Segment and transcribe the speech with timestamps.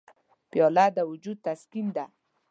[0.49, 2.05] پیاله د وجود تسکین ده.